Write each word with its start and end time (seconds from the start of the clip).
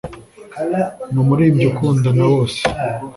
Ni 1.11 1.17
umuririmbyi 1.23 1.65
ukundwa 1.71 2.09
na 2.17 2.25
bose 2.31 2.61